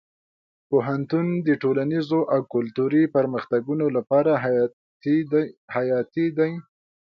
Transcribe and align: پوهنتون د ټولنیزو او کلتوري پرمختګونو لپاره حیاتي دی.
پوهنتون 0.69 1.27
د 1.47 1.49
ټولنیزو 1.63 2.19
او 2.33 2.39
کلتوري 2.53 3.03
پرمختګونو 3.15 3.85
لپاره 3.97 4.31
حیاتي 5.75 6.27
دی. 6.37 6.51